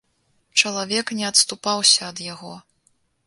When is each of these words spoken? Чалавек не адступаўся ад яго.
Чалавек 0.61 1.11
не 1.19 1.25
адступаўся 1.31 2.01
ад 2.11 2.17
яго. 2.33 2.53